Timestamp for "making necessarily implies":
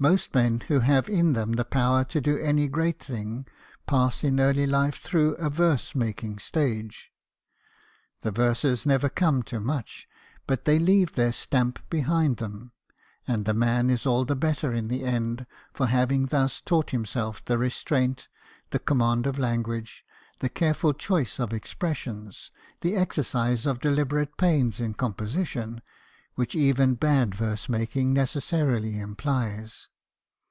27.68-29.88